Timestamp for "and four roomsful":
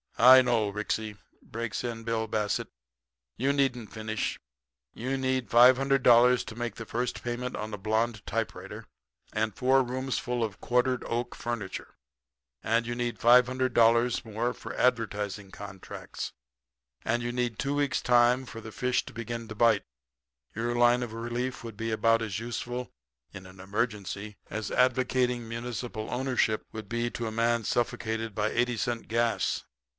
9.33-10.43